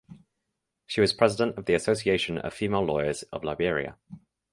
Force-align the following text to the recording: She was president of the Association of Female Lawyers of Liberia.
She 0.87 0.99
was 0.99 1.13
president 1.13 1.59
of 1.59 1.65
the 1.65 1.75
Association 1.75 2.39
of 2.39 2.55
Female 2.55 2.83
Lawyers 2.83 3.21
of 3.31 3.43
Liberia. 3.43 3.97